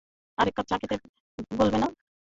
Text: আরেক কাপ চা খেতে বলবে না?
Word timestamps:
আরেক 0.37 0.53
কাপ 0.57 0.65
চা 0.69 0.75
খেতে 0.81 0.95
বলবে 1.59 1.77
না? 1.79 1.87